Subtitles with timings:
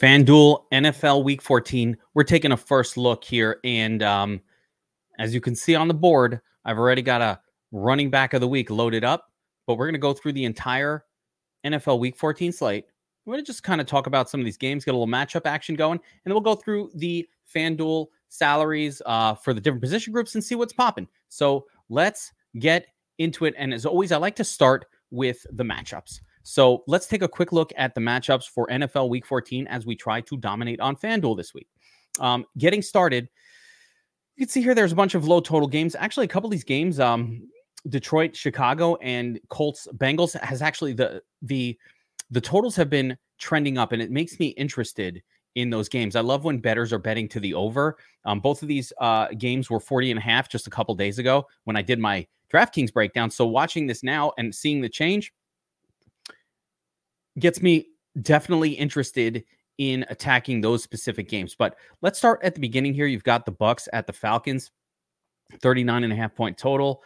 [0.00, 1.96] FanDuel NFL Week 14.
[2.14, 3.60] We're taking a first look here.
[3.64, 4.40] And um,
[5.18, 7.40] as you can see on the board, I've already got a
[7.72, 9.30] running back of the week loaded up,
[9.66, 11.04] but we're going to go through the entire
[11.64, 12.84] NFL Week 14 slate.
[13.24, 15.12] We're going to just kind of talk about some of these games, get a little
[15.12, 19.82] matchup action going, and then we'll go through the FanDuel salaries uh, for the different
[19.82, 21.08] position groups and see what's popping.
[21.28, 22.86] So let's get
[23.18, 23.54] into it.
[23.56, 26.20] And as always, I like to start with the matchups.
[26.46, 29.96] So let's take a quick look at the matchups for NFL Week 14 as we
[29.96, 31.66] try to dominate on FanDuel this week.
[32.20, 33.28] Um, getting started,
[34.36, 35.96] you can see here there's a bunch of low total games.
[35.96, 37.48] Actually, a couple of these games, um,
[37.88, 41.76] Detroit, Chicago, and Colts, Bengals has actually the the
[42.30, 45.24] the totals have been trending up, and it makes me interested
[45.56, 46.14] in those games.
[46.14, 47.96] I love when betters are betting to the over.
[48.24, 51.18] Um, both of these uh, games were 40 and a half just a couple days
[51.18, 53.32] ago when I did my DraftKings breakdown.
[53.32, 55.32] So watching this now and seeing the change,
[57.38, 57.88] gets me
[58.22, 59.44] definitely interested
[59.78, 61.54] in attacking those specific games.
[61.54, 63.06] But let's start at the beginning here.
[63.06, 64.70] You've got the Bucks at the Falcons,
[65.60, 67.02] 39 and a half point total.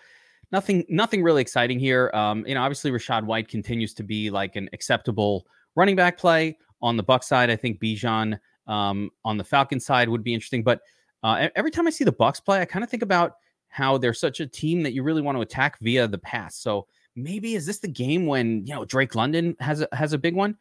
[0.53, 2.11] Nothing, nothing really exciting here.
[2.15, 6.59] Um, you know, obviously Rachaad White continues to be like an acceptable running back play
[6.83, 7.51] on the Buck side.
[7.51, 10.63] I think Bijan um, on the Falcon side would be interesting.
[10.63, 10.81] But
[11.23, 13.35] uh, every time I see the Bucks play, I kind of think about
[13.69, 16.57] how they're such a team that you really want to attack via the pass.
[16.57, 20.19] So maybe is this the game when you know Drake London has a, has a
[20.19, 20.57] big one?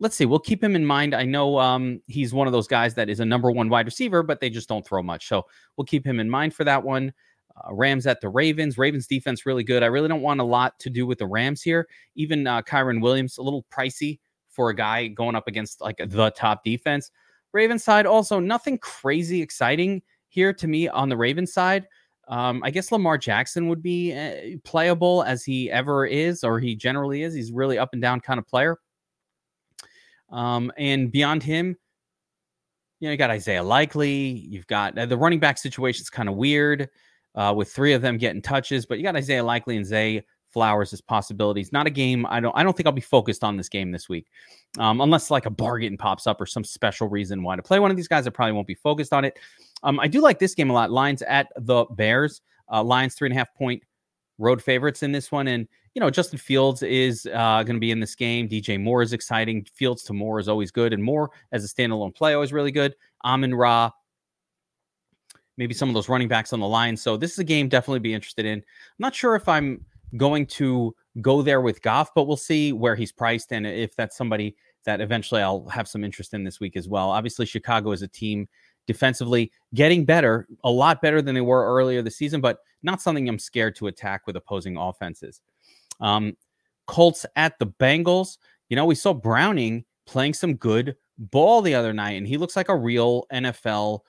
[0.00, 0.26] Let's see.
[0.26, 1.14] We'll keep him in mind.
[1.14, 4.22] I know um, he's one of those guys that is a number one wide receiver,
[4.22, 5.28] but they just don't throw much.
[5.28, 5.44] So
[5.76, 7.12] we'll keep him in mind for that one.
[7.56, 8.76] Uh, Rams at the Ravens.
[8.76, 9.84] Ravens defense really good.
[9.84, 11.86] I really don't want a lot to do with the Rams here.
[12.16, 14.18] Even uh, Kyren Williams, a little pricey
[14.50, 17.10] for a guy going up against like the top defense.
[17.52, 21.86] Ravens side also nothing crazy exciting here to me on the Ravens side.
[22.28, 26.74] Um, I guess Lamar Jackson would be uh, playable as he ever is, or he
[26.74, 27.34] generally is.
[27.34, 28.78] He's really up and down kind of player.
[30.30, 31.76] Um, and beyond him,
[33.00, 34.46] you know, you got Isaiah Likely.
[34.48, 36.88] You've got uh, the running back situation is kind of weird
[37.34, 40.92] uh, with three of them getting touches, but you got Isaiah Likely and Zay Flowers
[40.92, 41.72] as possibilities.
[41.72, 42.24] Not a game.
[42.26, 42.56] I don't.
[42.56, 44.28] I don't think I'll be focused on this game this week,
[44.78, 47.90] um, unless like a bargain pops up or some special reason why to play one
[47.90, 48.26] of these guys.
[48.26, 49.36] I probably won't be focused on it.
[49.84, 50.90] Um, I do like this game a lot.
[50.90, 52.40] Lions at the Bears.
[52.72, 53.82] Uh, Lions three and a half point
[54.38, 57.90] road favorites in this one, and you know Justin Fields is uh, going to be
[57.90, 58.48] in this game.
[58.48, 59.64] DJ Moore is exciting.
[59.72, 62.96] Fields to Moore is always good, and Moore as a standalone play always really good.
[63.24, 63.90] Amon Ra,
[65.56, 66.96] maybe some of those running backs on the line.
[66.96, 68.58] So this is a game definitely be interested in.
[68.58, 68.64] I'm
[68.98, 69.84] not sure if I'm
[70.16, 74.16] going to go there with Goff, but we'll see where he's priced and if that's
[74.16, 77.10] somebody that eventually I'll have some interest in this week as well.
[77.10, 78.48] Obviously, Chicago is a team
[78.86, 83.28] defensively getting better, a lot better than they were earlier this season, but not something
[83.28, 85.40] I'm scared to attack with opposing offenses.
[86.00, 86.36] Um,
[86.86, 88.38] Colts at the Bengals.
[88.68, 92.56] You know, we saw Browning playing some good ball the other night, and he looks
[92.56, 94.00] like a real NFL,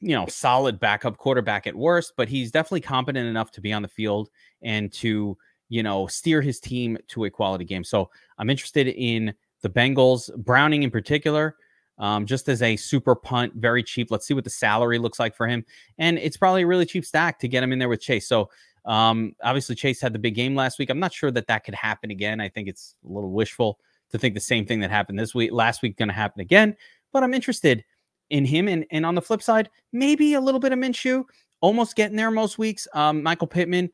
[0.00, 3.82] you know, solid backup quarterback at worst, but he's definitely competent enough to be on
[3.82, 4.30] the field
[4.62, 5.36] and to,
[5.68, 7.84] you know, steer his team to a quality game.
[7.84, 11.56] So I'm interested in the Bengals, Browning in particular
[11.98, 14.10] um, just as a super punt, very cheap.
[14.10, 15.64] Let's see what the salary looks like for him.
[15.98, 18.26] And it's probably a really cheap stack to get him in there with Chase.
[18.26, 18.50] So
[18.84, 20.90] um, obviously, Chase had the big game last week.
[20.90, 22.40] I'm not sure that that could happen again.
[22.40, 23.78] I think it's a little wishful
[24.10, 26.76] to think the same thing that happened this week, last week, going to happen again.
[27.12, 27.84] But I'm interested
[28.30, 28.68] in him.
[28.68, 31.24] And, and on the flip side, maybe a little bit of Minshew,
[31.60, 32.88] almost getting there most weeks.
[32.94, 33.90] Um, Michael Pittman,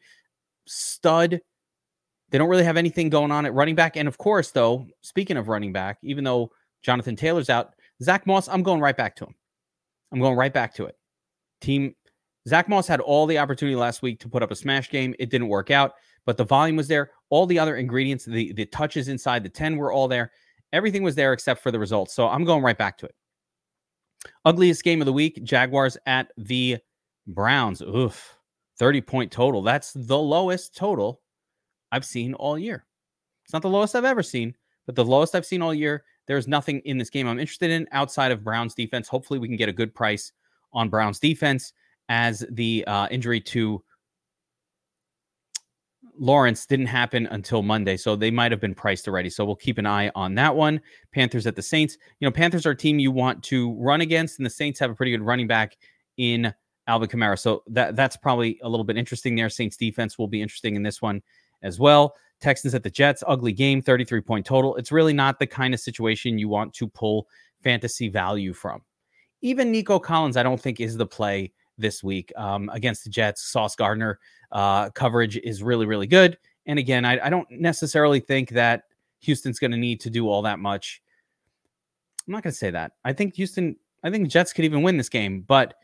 [0.66, 1.40] stud.
[2.30, 3.96] They don't really have anything going on at running back.
[3.96, 6.50] And of course, though, speaking of running back, even though
[6.82, 9.34] Jonathan Taylor's out, Zack Moss, I'm going right back to him.
[10.12, 10.96] I'm going right back to it.
[11.60, 11.94] Team
[12.48, 15.14] Zack Moss had all the opportunity last week to put up a smash game.
[15.18, 15.92] It didn't work out,
[16.24, 17.10] but the volume was there.
[17.30, 20.30] All the other ingredients, the, the touches inside the 10 were all there.
[20.72, 22.14] Everything was there except for the results.
[22.14, 23.14] So I'm going right back to it.
[24.44, 26.78] Ugliest game of the week Jaguars at the
[27.26, 27.82] Browns.
[27.82, 28.34] Oof.
[28.78, 29.60] 30 point total.
[29.62, 31.20] That's the lowest total
[31.90, 32.86] I've seen all year.
[33.44, 34.54] It's not the lowest I've ever seen,
[34.86, 36.04] but the lowest I've seen all year.
[36.28, 39.08] There's nothing in this game I'm interested in outside of Brown's defense.
[39.08, 40.30] Hopefully, we can get a good price
[40.72, 41.72] on Brown's defense
[42.08, 43.82] as the uh, injury to
[46.18, 49.30] Lawrence didn't happen until Monday, so they might have been priced already.
[49.30, 50.80] So we'll keep an eye on that one.
[51.12, 51.96] Panthers at the Saints.
[52.20, 54.90] You know, Panthers are a team you want to run against, and the Saints have
[54.90, 55.76] a pretty good running back
[56.16, 56.52] in
[56.86, 57.38] Alvin Kamara.
[57.38, 59.48] So that that's probably a little bit interesting there.
[59.48, 61.22] Saints defense will be interesting in this one
[61.62, 62.14] as well.
[62.40, 64.76] Texans at the Jets, ugly game, 33 point total.
[64.76, 67.28] It's really not the kind of situation you want to pull
[67.62, 68.82] fantasy value from.
[69.40, 73.42] Even Nico Collins, I don't think is the play this week um, against the Jets.
[73.42, 74.18] Sauce Gardner
[74.52, 76.38] uh, coverage is really, really good.
[76.66, 78.84] And again, I, I don't necessarily think that
[79.20, 81.02] Houston's going to need to do all that much.
[82.26, 82.92] I'm not going to say that.
[83.04, 85.74] I think Houston, I think Jets could even win this game, but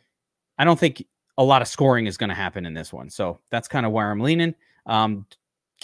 [0.58, 1.04] I don't think
[1.38, 3.08] a lot of scoring is going to happen in this one.
[3.10, 4.54] So that's kind of where I'm leaning.
[4.86, 5.26] Um,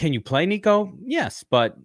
[0.01, 0.95] can you play Nico?
[1.05, 1.77] Yes, but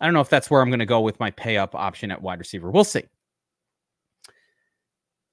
[0.00, 2.10] I don't know if that's where I'm going to go with my pay up option
[2.10, 2.70] at wide receiver.
[2.70, 3.02] We'll see.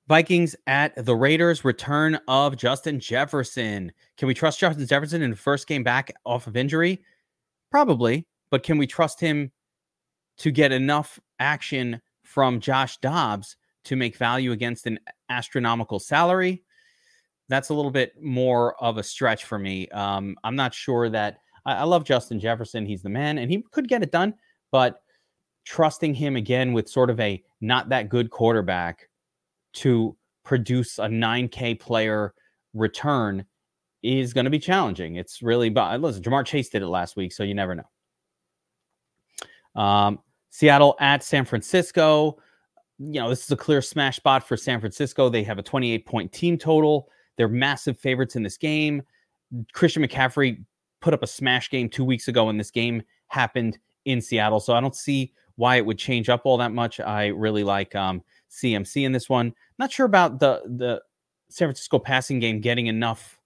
[0.09, 3.93] Vikings at the Raiders, return of Justin Jefferson.
[4.17, 7.01] Can we trust Justin Jefferson in the first game back off of injury?
[7.71, 9.53] Probably, but can we trust him
[10.39, 13.55] to get enough action from Josh Dobbs
[13.85, 14.99] to make value against an
[15.29, 16.61] astronomical salary?
[17.51, 19.89] That's a little bit more of a stretch for me.
[19.89, 22.85] Um, I'm not sure that I, I love Justin Jefferson.
[22.85, 24.35] He's the man, and he could get it done,
[24.71, 25.01] but
[25.65, 29.09] trusting him again with sort of a not that good quarterback
[29.73, 30.15] to
[30.45, 32.33] produce a 9K player
[32.73, 33.45] return
[34.01, 35.17] is going to be challenging.
[35.17, 39.81] It's really, but listen, Ja'Marr Chase did it last week, so you never know.
[39.81, 40.19] Um,
[40.51, 42.37] Seattle at San Francisco.
[42.97, 45.27] You know, this is a clear smash spot for San Francisco.
[45.27, 47.09] They have a 28 point team total.
[47.37, 49.03] They're massive favorites in this game.
[49.73, 50.63] Christian McCaffrey
[51.01, 54.59] put up a smash game two weeks ago, and this game happened in Seattle.
[54.59, 56.99] So I don't see why it would change up all that much.
[56.99, 59.53] I really like um, CMC in this one.
[59.77, 61.01] Not sure about the the
[61.49, 63.37] San Francisco passing game getting enough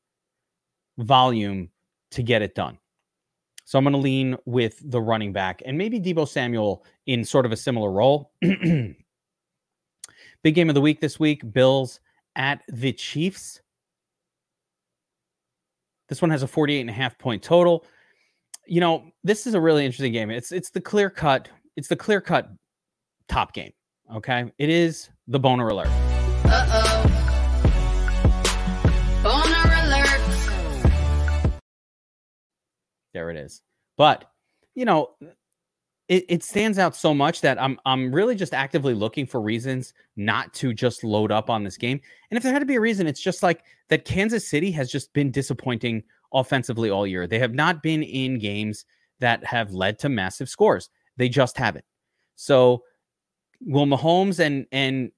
[0.97, 1.69] volume
[2.11, 2.77] to get it done.
[3.65, 7.47] So I'm going to lean with the running back and maybe Deebo Samuel in sort
[7.47, 8.31] of a similar role.
[8.41, 8.95] Big
[10.43, 11.99] game of the week this week Bills
[12.35, 13.61] at the Chiefs.
[16.07, 17.85] This one has a 48 and a half point total.
[18.67, 20.29] You know, this is a really interesting game.
[20.29, 22.49] It's it's the clear cut, it's the clear cut
[23.27, 23.71] top game.
[24.13, 24.51] Okay.
[24.57, 25.87] It is the boner alert.
[26.45, 27.11] Uh oh.
[29.23, 31.61] Boner alert.
[33.13, 33.61] There it is.
[33.97, 34.25] But,
[34.75, 35.11] you know,
[36.07, 39.93] it, it stands out so much that I'm I'm really just actively looking for reasons
[40.15, 41.99] not to just load up on this game.
[42.29, 44.91] And if there had to be a reason, it's just like that Kansas City has
[44.91, 46.03] just been disappointing
[46.33, 47.25] offensively all year.
[47.27, 48.85] They have not been in games
[49.19, 50.89] that have led to massive scores.
[51.17, 51.85] They just haven't.
[52.35, 52.83] So
[53.61, 55.11] will Mahomes and and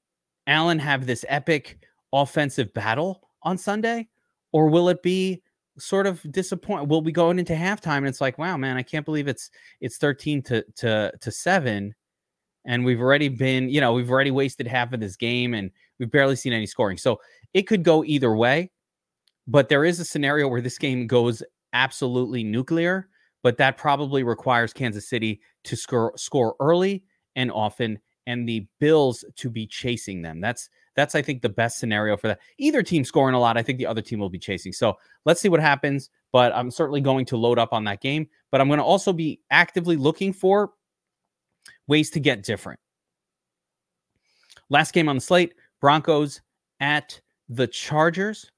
[0.45, 1.80] Allen have this epic
[2.13, 4.07] offensive battle on Sunday,
[4.54, 5.42] or will it be
[5.79, 6.88] sort of disappoint?
[6.88, 9.50] Will we go into halftime and it's like, wow, man, I can't believe it's
[9.81, 11.94] it's thirteen to to to seven,
[12.65, 16.12] and we've already been, you know, we've already wasted half of this game and we've
[16.12, 16.97] barely seen any scoring.
[16.97, 17.19] So
[17.53, 18.71] it could go either way,
[19.47, 21.41] but there is a scenario where this game goes
[21.74, 23.09] absolutely nuclear,
[23.44, 27.03] but that probably requires Kansas City to score score early
[27.35, 30.41] and often and the Bills to be chasing them.
[30.41, 32.39] That's that's I think the best scenario for that.
[32.57, 34.73] Either team scoring a lot, I think the other team will be chasing.
[34.73, 36.09] So let's see what happens.
[36.33, 38.27] But I'm certainly going to load up on that game.
[38.51, 40.71] But I'm going to also be actively looking for
[41.88, 42.79] ways to get different.
[44.69, 46.41] Last game on the slate: Broncos
[46.81, 48.51] at the Chargers.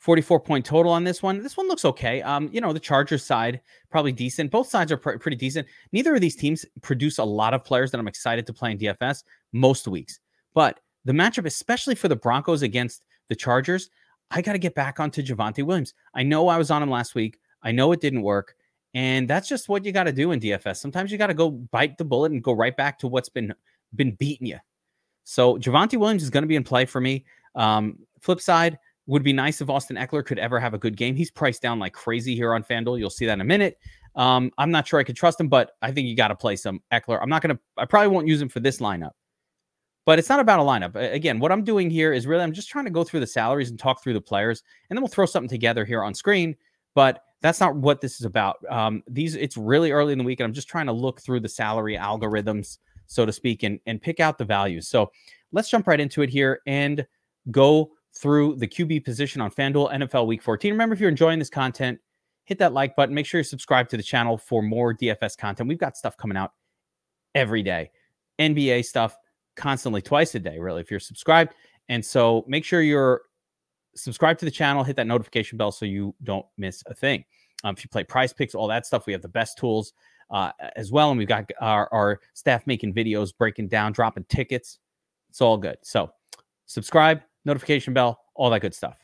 [0.00, 1.42] 44 point total on this one.
[1.42, 2.22] This one looks okay.
[2.22, 3.60] Um, you know, the Chargers side
[3.90, 4.52] probably decent.
[4.52, 5.66] Both sides are pr- pretty decent.
[5.90, 8.78] Neither of these teams produce a lot of players that I'm excited to play in
[8.78, 10.20] DFS most weeks.
[10.54, 13.90] But the matchup, especially for the Broncos against the Chargers,
[14.30, 15.94] I got to get back onto Javonte Williams.
[16.14, 17.38] I know I was on him last week.
[17.62, 18.54] I know it didn't work.
[18.92, 20.76] And that's just what you got to do in DFS.
[20.76, 23.54] Sometimes you got to go bite the bullet and go right back to what's been
[23.94, 24.58] been beating you.
[25.24, 27.24] So Javonte Williams is going to be in play for me.
[27.54, 31.14] Um, flip side, would be nice if Austin Ekeler could ever have a good game.
[31.14, 32.98] He's priced down like crazy here on FanDuel.
[32.98, 33.78] You'll see that in a minute.
[34.16, 36.56] Um, I'm not sure I could trust him, but I think you got to play
[36.56, 37.20] some Ekeler.
[37.22, 39.12] I'm not going to, I probably won't use him for this lineup,
[40.06, 40.94] but it's not about a lineup.
[41.12, 43.70] Again, what I'm doing here is really, I'm just trying to go through the salaries
[43.70, 46.56] and talk through the players, and then we'll throw something together here on screen.
[46.94, 48.56] But that's not what this is about.
[48.70, 51.40] Um, these, it's really early in the week, and I'm just trying to look through
[51.40, 54.88] the salary algorithms, so to speak, and, and pick out the values.
[54.88, 55.10] So
[55.50, 57.04] let's jump right into it here and
[57.50, 60.72] go through the QB position on FanDuel NFL Week 14.
[60.72, 61.98] Remember, if you're enjoying this content,
[62.44, 63.14] hit that like button.
[63.14, 65.68] Make sure you subscribe to the channel for more DFS content.
[65.68, 66.52] We've got stuff coming out
[67.34, 67.90] every day,
[68.38, 69.16] NBA stuff
[69.56, 71.54] constantly, twice a day, really, if you're subscribed.
[71.88, 73.22] And so make sure you're
[73.94, 77.24] subscribed to the channel, hit that notification bell so you don't miss a thing.
[77.64, 79.92] Um, if you play PrizePicks, all that stuff, we have the best tools
[80.30, 81.10] uh, as well.
[81.10, 84.78] And we've got our, our staff making videos, breaking down, dropping tickets.
[85.30, 85.78] It's all good.
[85.82, 86.10] So
[86.66, 88.96] subscribe, notification bell, all that good stuff.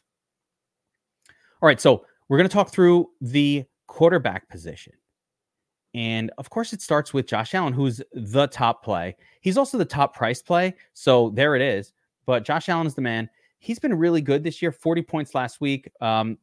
[1.61, 4.93] All right, so we're going to talk through the quarterback position.
[5.95, 9.17] And of course, it starts with Josh Allen, who's the top play.
[9.41, 10.75] He's also the top price play.
[10.95, 11.93] So there it is.
[12.25, 13.29] But Josh Allen is the man.
[13.59, 15.91] He's been really good this year 40 points last week.
[16.01, 16.39] Um,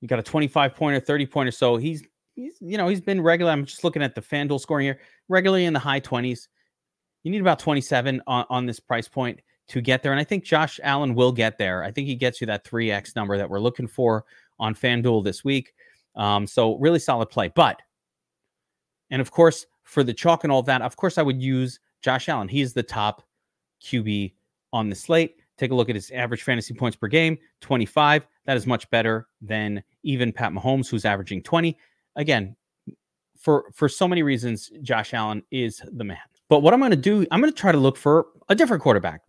[0.00, 1.50] you got a 25 pointer, 30 pointer.
[1.50, 2.02] So he's
[2.34, 3.52] he's you know he's been regular.
[3.52, 6.48] I'm just looking at the FanDuel scoring here, regularly in the high 20s.
[7.22, 10.44] You need about 27 on, on this price point to get there, and I think
[10.44, 11.84] Josh Allen will get there.
[11.84, 14.24] I think he gets you that 3x number that we're looking for
[14.58, 15.72] on FanDuel this week.
[16.14, 17.80] Um, so really solid play, but
[19.10, 22.28] and of course for the chalk and all that, of course I would use Josh
[22.28, 22.48] Allen.
[22.48, 23.22] He's the top
[23.82, 24.32] QB
[24.72, 25.36] on the slate.
[25.58, 28.26] Take a look at his average fantasy points per game, 25.
[28.46, 31.76] That is much better than even Pat Mahomes, who's averaging 20.
[32.16, 32.56] Again,
[33.38, 36.18] for for so many reasons, Josh Allen is the man.
[36.48, 38.82] But what I'm going to do, I'm going to try to look for a different
[38.82, 39.22] quarterback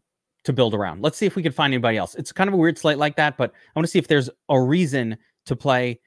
[0.43, 1.01] to build around.
[1.01, 2.15] Let's see if we can find anybody else.
[2.15, 4.29] It's kind of a weird slate like that, but I want to see if there's
[4.49, 5.99] a reason to play.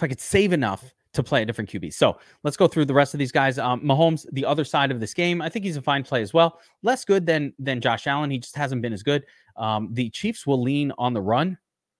[0.00, 1.92] If I could save enough to play a different QB.
[1.92, 3.58] So let's go through the rest of these guys.
[3.58, 6.32] Um, Mahomes, the other side of this game, I think he's a fine play as
[6.32, 6.58] well.
[6.82, 8.30] Less good than than Josh Allen.
[8.30, 9.26] He just hasn't been as good.
[9.56, 11.58] Um, the Chiefs will lean on the run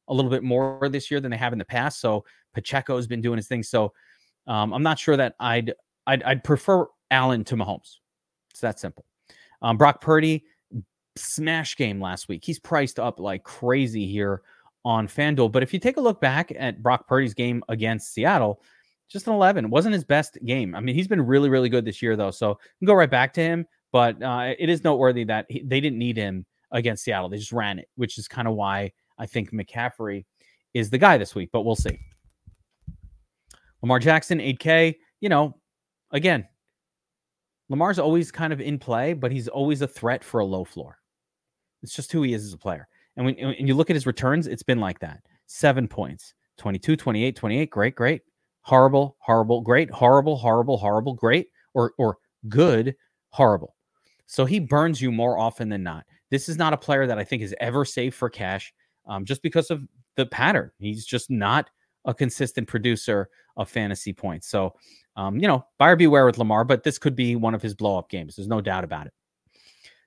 [0.08, 2.00] a little bit more this year than they have in the past.
[2.00, 3.62] So Pacheco has been doing his thing.
[3.62, 3.92] So
[4.46, 5.74] um, I'm not sure that I'd,
[6.06, 7.98] I'd I'd prefer Allen to Mahomes.
[8.50, 9.04] It's that simple.
[9.60, 10.44] Um, Brock Purdy,
[11.16, 12.44] smash game last week.
[12.46, 14.40] He's priced up like crazy here
[14.84, 15.52] on FanDuel.
[15.52, 18.60] But if you take a look back at Brock Purdy's game against Seattle,
[19.10, 19.64] just an 11.
[19.64, 20.74] It wasn't his best game.
[20.74, 22.30] I mean, he's been really, really good this year, though.
[22.30, 23.66] So go right back to him.
[23.92, 27.28] But uh, it is noteworthy that he, they didn't need him against Seattle.
[27.28, 30.24] They just ran it, which is kind of why I think McCaffrey
[30.74, 31.50] is the guy this week.
[31.52, 31.98] But we'll see.
[33.82, 34.94] Lamar Jackson, 8K.
[35.20, 35.56] You know,
[36.12, 36.46] again,
[37.68, 40.98] Lamar's always kind of in play, but he's always a threat for a low floor.
[41.82, 42.86] It's just who he is as a player.
[43.20, 45.20] And when and you look at his returns, it's been like that.
[45.46, 47.70] Seven points, 22, 28, 28.
[47.70, 48.22] Great, great
[48.62, 52.94] horrible, horrible, great, horrible, horrible, horrible, great, or or good,
[53.30, 53.74] horrible.
[54.26, 56.04] So he burns you more often than not.
[56.30, 58.72] This is not a player that I think is ever safe for cash,
[59.06, 59.82] um, just because of
[60.16, 60.70] the pattern.
[60.78, 61.68] He's just not
[62.04, 64.48] a consistent producer of fantasy points.
[64.48, 64.74] So,
[65.16, 67.98] um, you know, buyer beware with Lamar, but this could be one of his blow
[67.98, 68.36] up games.
[68.36, 69.12] There's no doubt about it.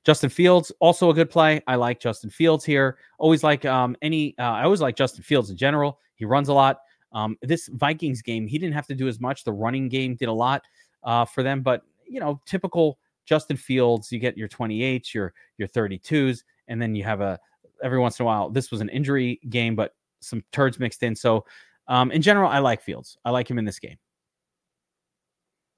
[0.04, 1.62] Justin Fields, also a good play.
[1.68, 2.98] I like Justin Fields here.
[3.20, 6.00] Always like um, any, uh, I always like Justin Fields in general.
[6.16, 6.80] He runs a lot.
[7.14, 9.44] Um, this Vikings game, he didn't have to do as much.
[9.44, 10.64] The running game did a lot
[11.04, 15.68] uh, for them, but you know, typical Justin Fields, you get your 28s, your your
[15.68, 17.40] 32s, and then you have a
[17.82, 18.50] every once in a while.
[18.50, 21.16] This was an injury game, but some turds mixed in.
[21.16, 21.46] So,
[21.88, 23.18] um, in general, I like Fields.
[23.26, 23.98] I like him in this game.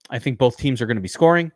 [0.10, 1.52] I think both teams are going to be scoring,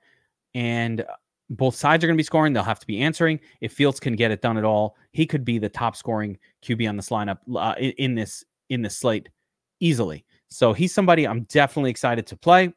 [0.53, 1.05] and
[1.49, 2.53] both sides are going to be scoring.
[2.53, 3.39] They'll have to be answering.
[3.61, 6.87] If Fields can get it done at all, he could be the top scoring QB
[6.87, 9.29] on this lineup uh, in, in this in this slate
[9.79, 10.25] easily.
[10.49, 12.73] So he's somebody I'm definitely excited to play.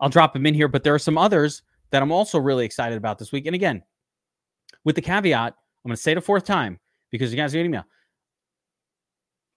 [0.00, 2.96] I'll drop him in here, but there are some others that I'm also really excited
[2.96, 3.46] about this week.
[3.46, 3.82] And again,
[4.84, 5.54] with the caveat,
[5.84, 6.78] I'm going to say it a fourth time
[7.10, 7.80] because you guys are getting me.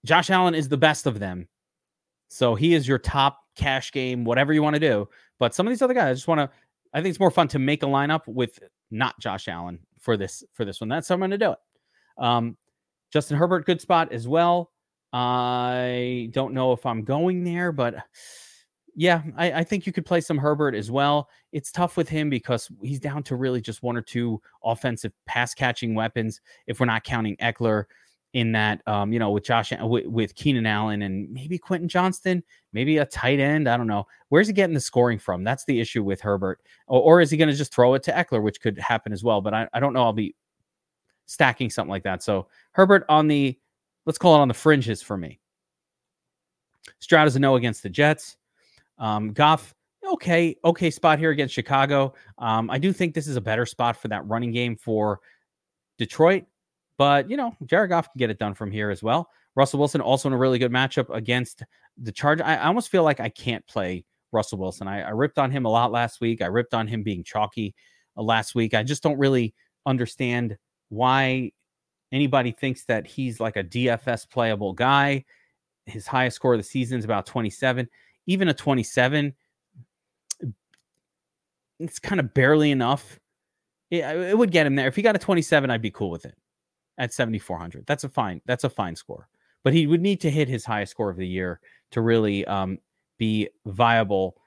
[0.05, 1.47] Josh Allen is the best of them.
[2.29, 5.07] So he is your top cash game, whatever you want to do.
[5.39, 6.49] But some of these other guys, I just want to,
[6.93, 8.59] I think it's more fun to make a lineup with
[8.91, 10.89] not Josh Allen for this for this one.
[10.89, 11.57] That's how I'm going to do it.
[12.17, 12.57] Um,
[13.11, 14.71] Justin Herbert, good spot as well.
[15.11, 17.95] I don't know if I'm going there, but
[18.95, 21.29] yeah, I, I, think you could play some Herbert as well.
[21.51, 25.53] It's tough with him because he's down to really just one or two offensive pass
[25.53, 26.41] catching weapons.
[26.67, 27.85] If we're not counting Ekeler
[28.33, 32.43] in that, um, you know, with Josh, with, with Keenan Allen and maybe Quentin Johnston,
[32.73, 33.69] maybe a tight end.
[33.69, 34.07] I don't know.
[34.29, 35.43] Where's he getting the scoring from?
[35.43, 36.59] That's the issue with Herbert.
[36.87, 39.23] Or, or is he going to just throw it to Ekeler, which could happen as
[39.23, 39.39] well?
[39.39, 40.03] But I, I don't know.
[40.03, 40.35] I'll be
[41.27, 42.23] stacking something like that.
[42.23, 43.57] So Herbert on the
[44.05, 45.39] let's call it on the fringes for me.
[46.99, 48.37] Stroud is a no against the Jets.
[48.97, 49.73] Um, Goff,
[50.05, 52.13] okay, okay spot here against Chicago.
[52.37, 55.19] Um, I do think this is a better spot for that running game for
[55.97, 56.45] Detroit,
[56.97, 59.29] but you know, Jared Goff can get it done from here as well.
[59.55, 61.63] Russell Wilson also in a really good matchup against
[61.97, 62.41] the Charge.
[62.41, 64.87] I, I almost feel like I can't play Russell Wilson.
[64.87, 66.41] I, I, ripped on him a lot last week.
[66.41, 67.75] I ripped on him being chalky
[68.17, 68.73] uh, last week.
[68.73, 69.53] I just don't really
[69.85, 70.57] understand
[70.89, 71.51] why
[72.11, 75.25] anybody thinks that he's like a DFS playable guy,
[75.85, 77.87] his highest score of the season is about 27.
[78.25, 79.33] Even a 27,
[81.79, 83.19] it's kind of barely enough.
[83.91, 84.87] It, it would get him there.
[84.87, 86.35] If he got a 27, I'd be cool with it
[86.97, 87.85] at 7,400.
[87.85, 88.41] That's a fine.
[88.45, 89.27] That's a fine score.
[89.63, 91.59] But he would need to hit his highest score of the year
[91.91, 92.77] to really um,
[93.17, 94.37] be viable.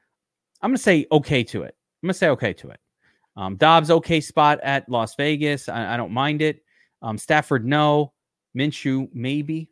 [0.61, 1.75] I'm going to say okay to it.
[2.03, 2.81] I'm going to say okay to it.
[3.37, 5.69] Um, Dobbs, okay spot at Las Vegas.
[5.69, 6.63] I, I don't mind it.
[7.03, 8.13] Um, Stafford, no.
[8.57, 9.71] Minshew, maybe.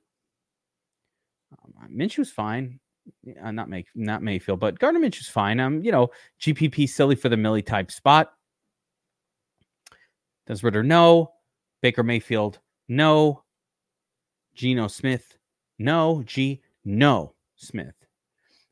[1.52, 2.80] Um, Minshew's fine.
[3.42, 5.60] Uh, not make not Mayfield, but Gardner Minshew's fine.
[5.60, 8.32] Um, you know, GPP silly for the Millie type spot.
[10.46, 11.32] Des Ridder no?
[11.82, 13.42] Baker Mayfield, no.
[14.54, 15.36] Geno Smith,
[15.78, 16.22] no.
[16.24, 17.34] G, no.
[17.56, 17.94] Smith.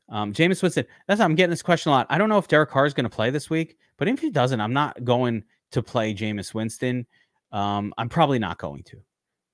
[0.09, 0.87] Um, Jameis Winston.
[1.07, 2.07] That's I'm getting this question a lot.
[2.11, 4.31] I don't know if Derek Carr is going to play this week, but if he
[4.31, 7.07] doesn't, I'm not going to play Jameis Winston.
[7.50, 8.99] Um, I'm probably not going to.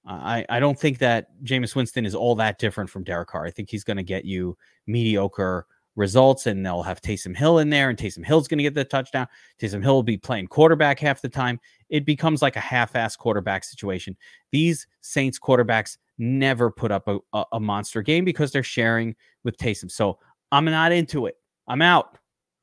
[0.04, 3.44] I, I don't think that Jameis Winston is all that different from Derek Carr.
[3.44, 5.66] I think he's going to get you mediocre
[5.98, 8.84] results, and they'll have Taysom Hill in there, and Taysom Hill's going to get the
[8.84, 9.26] touchdown.
[9.60, 11.60] Taysom Hill will be playing quarterback half the time.
[11.90, 14.16] It becomes like a half-ass quarterback situation.
[14.52, 19.14] These Saints quarterbacks never put up a, a, a monster game because they're sharing
[19.44, 19.90] with Taysom.
[19.90, 20.18] So
[20.52, 21.36] I'm not into it.
[21.66, 22.16] I'm out.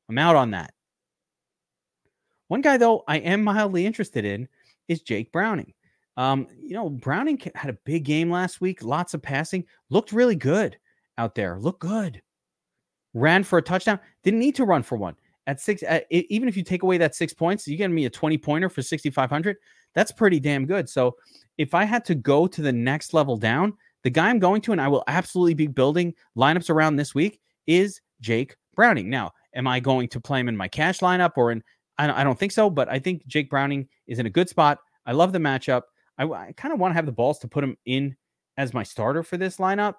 [0.09, 0.73] I'm out on that.
[2.47, 4.47] One guy though I am mildly interested in
[4.87, 5.73] is Jake Browning.
[6.17, 10.35] Um, you know, Browning had a big game last week, lots of passing, looked really
[10.35, 10.77] good
[11.17, 12.21] out there, looked good.
[13.15, 15.15] Ran for a touchdown, didn't need to run for one.
[15.47, 18.09] At six, at, even if you take away that six points, you get me a
[18.09, 19.57] 20 pointer for 6,500.
[19.93, 20.89] That's pretty damn good.
[20.89, 21.15] So
[21.57, 24.71] if I had to go to the next level down, the guy I'm going to,
[24.71, 29.09] and I will absolutely be building lineups around this week, is Jake Browning.
[29.09, 31.63] Now, am I going to play him in my cash lineup or in?
[31.97, 34.79] I don't think so, but I think Jake Browning is in a good spot.
[35.05, 35.83] I love the matchup.
[36.17, 38.17] I, I kind of want to have the balls to put him in
[38.57, 39.95] as my starter for this lineup.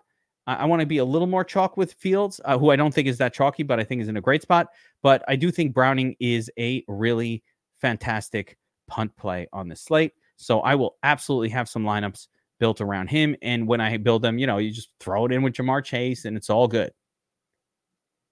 [0.47, 2.93] I, I want to be a little more chalk with Fields, uh, who I don't
[2.93, 4.69] think is that chalky, but I think is in a great spot.
[5.03, 7.43] But I do think Browning is a really
[7.81, 8.57] fantastic
[8.88, 10.12] punt play on the slate.
[10.37, 13.37] So I will absolutely have some lineups built around him.
[13.43, 16.25] And when I build them, you know, you just throw it in with Ja'Marr Chase
[16.25, 16.91] and it's all good.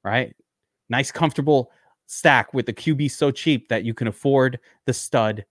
[0.03, 0.35] Right?
[0.89, 1.71] Nice, comfortable
[2.07, 5.45] stack with the QB so cheap that you can afford the stud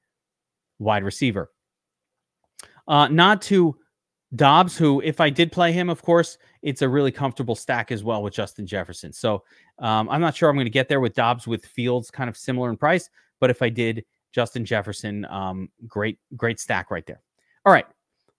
[0.79, 1.51] wide receiver.
[2.87, 3.75] Uh, not to
[4.35, 8.03] Dobbs, who, if I did play him, of course, it's a really comfortable stack as
[8.03, 9.13] well with Justin Jefferson.
[9.13, 9.43] So
[9.79, 12.37] um, I'm not sure I'm going to get there with Dobbs with Fields kind of
[12.37, 13.09] similar in price,
[13.39, 17.21] but if I did, Justin Jefferson, um, great, great stack right there.
[17.65, 17.85] All right,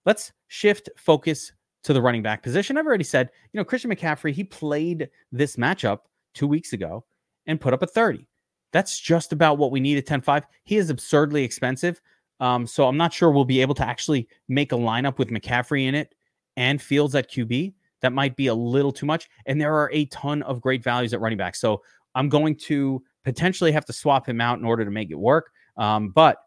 [0.05, 2.77] let's shift focus to the running back position.
[2.77, 5.99] I've already said, you know, Christian McCaffrey, he played this matchup
[6.33, 7.05] two weeks ago
[7.45, 8.27] and put up a 30.
[8.73, 10.45] That's just about what we need at 10 5.
[10.65, 12.01] He is absurdly expensive.
[12.39, 15.85] Um, so I'm not sure we'll be able to actually make a lineup with McCaffrey
[15.85, 16.13] in it
[16.57, 17.73] and Fields at QB.
[18.01, 19.29] That might be a little too much.
[19.45, 21.55] And there are a ton of great values at running back.
[21.55, 21.81] So
[22.13, 25.51] I'm going to potentially have to swap him out in order to make it work.
[25.77, 26.37] Um, but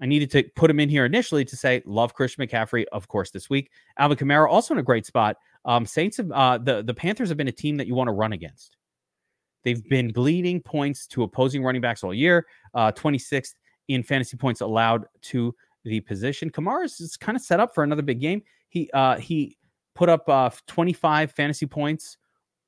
[0.00, 3.30] I needed to put him in here initially to say, love Christian McCaffrey, of course,
[3.30, 3.70] this week.
[3.98, 5.36] Alvin Kamara also in a great spot.
[5.64, 8.12] Um, Saints, have, uh, the, the Panthers have been a team that you want to
[8.12, 8.76] run against.
[9.64, 13.54] They've been bleeding points to opposing running backs all year, uh, 26th
[13.88, 16.50] in fantasy points allowed to the position.
[16.50, 18.42] Kamara is kind of set up for another big game.
[18.68, 19.56] He uh, he
[19.94, 22.18] put up uh, 25 fantasy points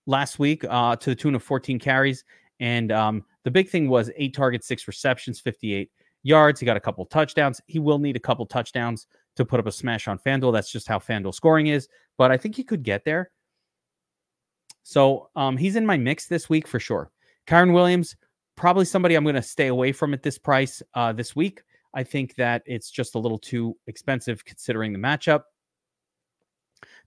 [0.06, 2.24] last week uh, to the tune of 14 carries,
[2.58, 5.90] and um, the big thing was eight targets, six receptions, 58
[6.22, 6.60] yards.
[6.60, 7.60] He got a couple touchdowns.
[7.66, 9.06] He will need a couple touchdowns
[9.36, 10.52] to put up a smash on FanDuel.
[10.52, 13.30] That's just how FanDuel scoring is, but I think he could get there.
[14.82, 17.10] So um, he's in my mix this week for sure.
[17.46, 18.16] Kyren Williams,
[18.60, 21.62] probably somebody I'm going to stay away from at this price uh, this week.
[21.94, 25.44] I think that it's just a little too expensive considering the matchup.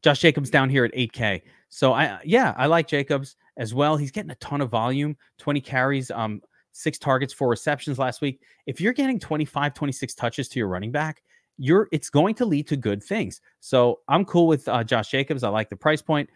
[0.02, 1.44] Josh Jacobs down here at 8K.
[1.70, 3.96] So I yeah, I like Jacobs as well.
[3.98, 8.42] He's getting a ton of volume, 20 carries, um, six targets, four receptions last week.
[8.66, 11.22] If you're getting 25, 26 touches to your running back,
[11.60, 13.42] you're it's going to lead to good things.
[13.60, 15.44] So I'm cool with uh, Josh Jacobs.
[15.44, 16.32] I like the price point.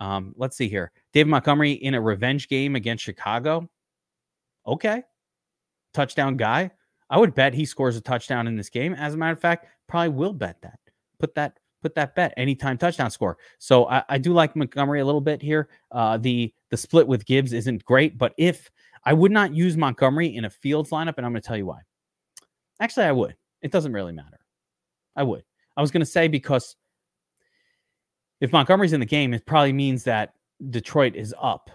[0.00, 0.90] Um, let's see here.
[1.12, 3.70] David Montgomery in a revenge game against Chicago.
[4.66, 5.02] Okay.
[5.94, 6.70] Touchdown guy.
[7.08, 8.94] I would bet he scores a touchdown in this game.
[8.94, 10.78] As a matter of fact, probably will bet that.
[11.18, 13.38] Put that put that bet anytime touchdown score.
[13.58, 15.68] So I, I do like Montgomery a little bit here.
[15.92, 18.70] Uh, the the split with Gibbs isn't great, but if
[19.04, 21.66] I would not use Montgomery in a Fields lineup, and I'm going to tell you
[21.66, 21.78] why.
[22.80, 23.36] Actually, I would.
[23.62, 24.40] It doesn't really matter.
[25.14, 25.44] I would.
[25.76, 26.74] I was going to say because
[28.40, 30.34] if Montgomery's in the game, it probably means that
[30.70, 31.70] Detroit is up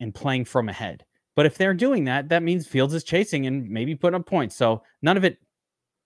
[0.00, 1.04] and playing from ahead.
[1.36, 4.56] But if they're doing that, that means Fields is chasing and maybe putting up points.
[4.56, 5.38] So none of it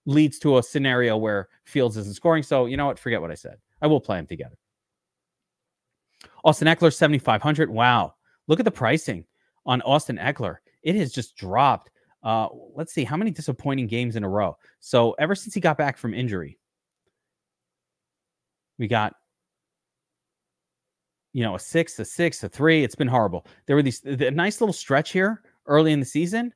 [0.06, 2.42] leads to a scenario where Fields isn't scoring.
[2.42, 2.98] So you know what?
[2.98, 3.56] Forget what I said.
[3.80, 4.56] I will play them together.
[6.44, 7.70] Austin Ekeler, 7,500.
[7.70, 8.14] Wow.
[8.48, 9.24] Look at the pricing
[9.64, 10.56] on Austin Ekeler.
[10.82, 11.90] It has just dropped.
[12.22, 14.56] Uh, let's see how many disappointing games in a row.
[14.80, 16.58] So ever since he got back from injury,
[18.78, 19.14] we got
[21.34, 22.82] you know, a six, a six, a three.
[22.82, 23.46] It's been horrible.
[23.66, 26.54] There were these the nice little stretch here early in the season,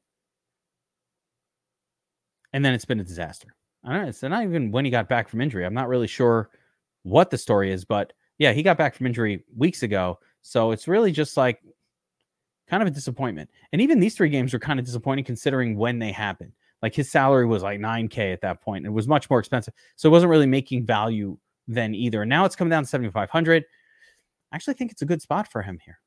[2.55, 3.49] and then it's been a disaster.
[3.85, 4.09] I don't know.
[4.09, 5.67] It's not even when he got back from injury.
[5.67, 6.51] I'm not really sure
[7.03, 10.19] what the story is, but yeah, he got back from injury weeks ago.
[10.43, 11.61] So it's really just like
[12.69, 13.51] kind of a disappointment.
[13.73, 16.53] And even these three games were kind of disappointing considering when they happened.
[16.83, 18.87] Like his salary was like 9K at that point.
[18.87, 19.75] It was much more expensive.
[19.97, 21.37] So it wasn't really making value
[21.67, 22.23] then either.
[22.23, 23.65] And now it's coming down to 7,500.
[24.53, 25.99] I actually think it's a good spot for him here.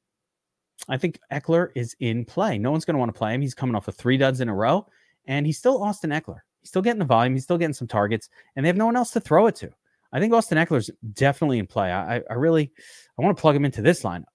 [0.90, 2.58] I think Ekeler is in play.
[2.58, 3.42] No one's going to want to play him.
[3.42, 4.88] He's coming off of three duds in a row,
[5.26, 6.40] and he's still Austin Ekeler.
[6.62, 7.34] He's still getting the volume.
[7.34, 9.70] He's still getting some targets, and they have no one else to throw it to.
[10.12, 11.92] I think Austin Ekeler's definitely in play.
[11.92, 12.72] I, I really,
[13.18, 14.26] I want to plug him into this line.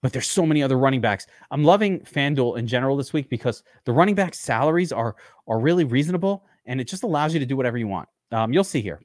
[0.00, 1.26] But there's so many other running backs.
[1.50, 5.16] I'm loving FanDuel in general this week because the running back salaries are
[5.48, 8.08] are really reasonable, and it just allows you to do whatever you want.
[8.30, 9.00] Um, you'll see here.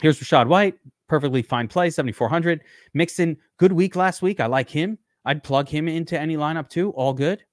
[0.00, 0.76] Here's Rachaad White,
[1.08, 2.62] perfectly fine play, 7,400.
[2.94, 4.40] Mixon, good week last week.
[4.40, 4.98] I like him.
[5.24, 6.90] I'd plug him into any lineup too.
[6.90, 7.44] All good.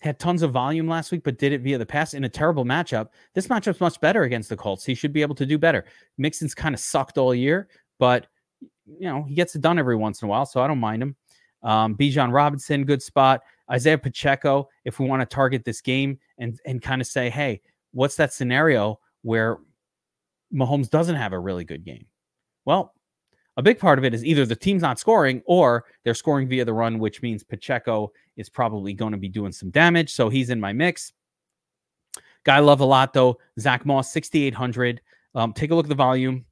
[0.00, 2.64] Had tons of volume last week, but did it via the pass in a terrible
[2.64, 3.08] matchup.
[3.34, 4.84] This matchup's much better against the Colts.
[4.84, 5.84] He should be able to do better.
[6.18, 8.26] Mixon's kind of sucked all year, but
[8.86, 11.02] you know he gets it done every once in a while, so I don't mind
[11.02, 11.16] him.
[11.62, 13.42] Um, Bijan Robinson, good spot.
[13.70, 17.60] Isaiah Pacheco, if we want to target this game and and kind of say, hey,
[17.92, 19.58] what's that scenario where
[20.52, 22.06] Mahomes doesn't have a really good game?
[22.64, 22.94] Well,
[23.56, 26.64] a big part of it is either the team's not scoring or they're scoring via
[26.64, 30.12] the run, which means Pacheco is probably going to be doing some damage.
[30.12, 31.12] So he's in my mix.
[32.44, 35.00] Guy I love a lot though, Zack Moss, 6,800.
[35.34, 36.44] Um, take a look at the volume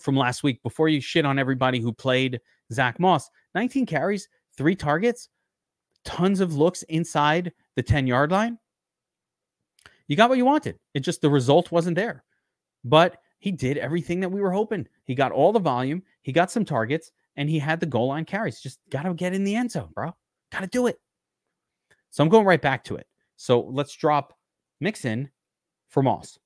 [0.00, 2.40] from last week before you shit on everybody who played
[2.72, 3.30] Zack Moss.
[3.54, 5.30] 19 carries, three targets,
[6.04, 8.58] tons of looks inside the 10 yard line.
[10.06, 10.78] You got what you wanted.
[10.94, 12.22] It just the result wasn't there.
[12.84, 14.86] But he did everything that we were hoping.
[15.04, 18.24] He got all the volume, he got some targets, and he had the goal line
[18.24, 18.60] carries.
[18.60, 20.14] Just got to get in the end zone, bro.
[20.50, 20.98] Got to do it.
[22.10, 23.06] So I'm going right back to it.
[23.36, 24.32] So let's drop
[24.80, 25.30] Mixon
[25.88, 26.38] for Moss.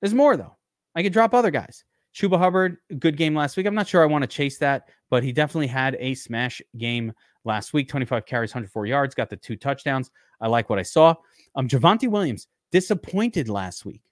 [0.00, 0.56] There's more though.
[0.94, 1.84] I could drop other guys.
[2.14, 3.66] Chuba Hubbard, good game last week.
[3.66, 7.12] I'm not sure I want to chase that, but he definitely had a smash game
[7.44, 7.88] last week.
[7.88, 10.10] 25 carries, 104 yards, got the two touchdowns.
[10.40, 11.14] I like what I saw.
[11.54, 14.02] Um, Javonte Williams disappointed last week.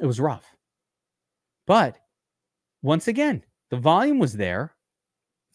[0.00, 0.44] It was rough,
[1.66, 1.98] but
[2.82, 4.74] once again, the volume was there.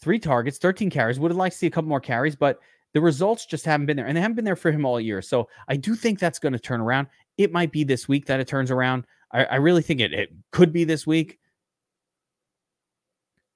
[0.02, 1.20] Three targets, 13 carries.
[1.20, 2.60] Would have liked to see a couple more carries, but
[2.94, 5.22] the results just haven't been there, and they haven't been there for him all year.
[5.22, 7.08] So I do think that's going to turn around.
[7.38, 9.06] It might be this week that it turns around.
[9.32, 11.40] I, I really think it, it could be this week.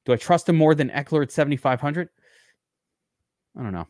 [0.06, 2.10] Do I trust him more than Ekeler at 7,500?
[3.58, 3.88] I don't know.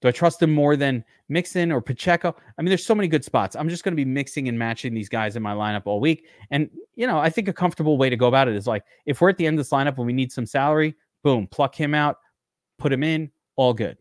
[0.00, 2.34] Do I trust him more than Mixon or Pacheco?
[2.58, 3.54] I mean, there's so many good spots.
[3.54, 6.26] I'm just going to be mixing and matching these guys in my lineup all week.
[6.50, 9.20] And, you know, I think a comfortable way to go about it is like if
[9.20, 11.94] we're at the end of this lineup and we need some salary, boom, pluck him
[11.94, 12.16] out,
[12.78, 13.98] put him in, all good.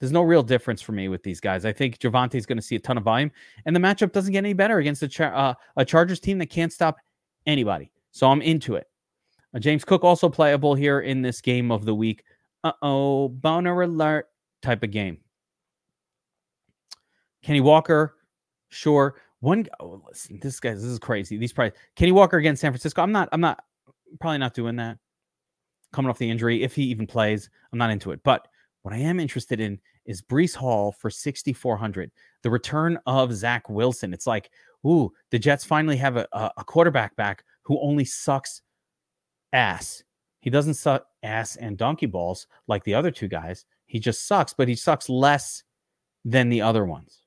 [0.00, 1.64] There's no real difference for me with these guys.
[1.64, 3.30] I think Javonte is going to see a ton of volume,
[3.64, 6.50] and the matchup doesn't get any better against a, Char- uh, a Chargers team that
[6.50, 6.96] can't stop
[7.46, 7.90] anybody.
[8.10, 8.86] So I'm into it.
[9.54, 12.24] Uh, James Cook also playable here in this game of the week.
[12.64, 14.26] Uh oh, boner alert
[14.64, 15.18] type of game.
[17.42, 18.16] Kenny Walker,
[18.70, 19.16] sure.
[19.40, 21.36] One, oh, listen, this guy, this is crazy.
[21.36, 21.78] These prices.
[21.96, 23.02] Kenny Walker against San Francisco.
[23.02, 23.28] I'm not.
[23.32, 23.62] I'm not.
[24.20, 24.98] Probably not doing that.
[25.92, 28.20] Coming off the injury, if he even plays, I'm not into it.
[28.24, 28.48] But
[28.82, 32.10] what I am interested in is Breece Hall for 6,400.
[32.42, 34.12] The return of Zach Wilson.
[34.12, 34.50] It's like,
[34.86, 38.62] ooh, the Jets finally have a, a quarterback back who only sucks
[39.52, 40.02] ass.
[40.40, 43.64] He doesn't suck ass and donkey balls like the other two guys.
[43.94, 45.62] He just sucks, but he sucks less
[46.24, 47.20] than the other ones.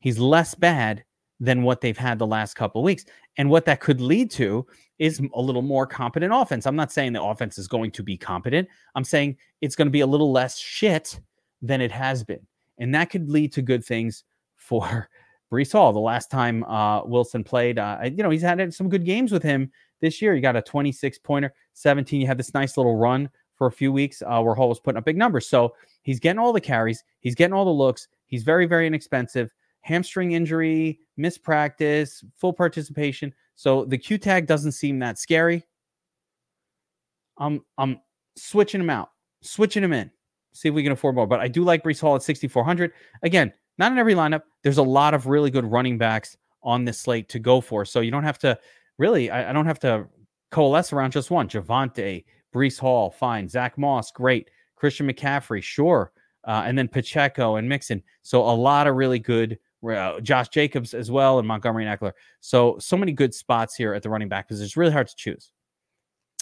[0.00, 1.04] He's less bad
[1.38, 3.04] than what they've had the last couple weeks.
[3.36, 4.66] And what that could lead to
[4.98, 6.66] is a little more competent offense.
[6.66, 8.66] I'm not saying the offense is going to be competent.
[8.96, 11.20] I'm saying it's going to be a little less shit
[11.62, 12.44] than it has been.
[12.78, 14.24] And that could lead to good things
[14.56, 15.08] for
[15.52, 15.92] Breece Hall.
[15.92, 19.44] The last time uh, Wilson played, uh, you know, he's had some good games with
[19.44, 20.34] him this year.
[20.34, 22.20] He got a 26 pointer, 17.
[22.20, 24.98] You had this nice little run for a few weeks uh, where Hall was putting
[24.98, 25.48] up big numbers.
[25.48, 28.08] So he's getting all the carries, he's getting all the looks.
[28.26, 29.50] He's very, very inexpensive.
[29.80, 33.32] Hamstring injury, mispractice, full participation.
[33.54, 35.64] So the Q tag doesn't seem that scary.
[37.38, 38.00] I'm I'm
[38.36, 40.10] switching him out, switching him in
[40.58, 41.26] see if we can afford more.
[41.26, 42.92] But I do like Breece Hall at 6,400.
[43.22, 44.42] Again, not in every lineup.
[44.62, 47.84] There's a lot of really good running backs on this slate to go for.
[47.84, 48.58] So you don't have to
[48.98, 50.06] really, I, I don't have to
[50.50, 51.48] coalesce around just one.
[51.48, 53.48] Javonte, Breece Hall, fine.
[53.48, 54.50] Zack Moss, great.
[54.78, 56.12] Christian McCaffrey, sure.
[56.46, 58.02] Uh, and then Pacheco and Mixon.
[58.22, 59.58] So a lot of really good.
[59.86, 62.12] Uh, Josh Jacobs as well, and Montgomery and Ekeler.
[62.40, 65.16] So so many good spots here at the running back because It's really hard to
[65.16, 65.52] choose.